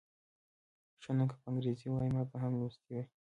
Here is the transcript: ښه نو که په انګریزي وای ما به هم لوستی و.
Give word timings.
ښه 1.01 1.11
نو 1.17 1.23
که 1.29 1.35
په 1.41 1.45
انګریزي 1.49 1.87
وای 1.91 2.09
ما 2.15 2.23
به 2.29 2.37
هم 2.43 2.53
لوستی 2.59 2.91
و. 3.01 3.09